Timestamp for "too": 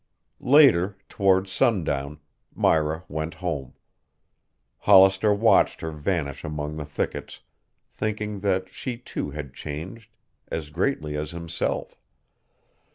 8.97-9.29